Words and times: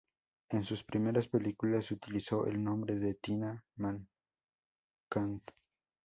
En 0.49 0.63
sus 0.65 0.83
primeras 0.83 1.27
películas 1.27 1.91
utilizó 1.91 2.47
el 2.47 2.63
nombre 2.63 2.95
de 2.95 3.13
Tina 3.13 3.63
Marquand. 3.75 5.43